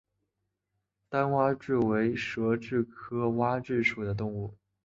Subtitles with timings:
[1.09, 4.57] 单蛙蛭为舌蛭科蛙蛭属的动物。